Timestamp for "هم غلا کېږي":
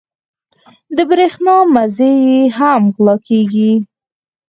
2.57-3.71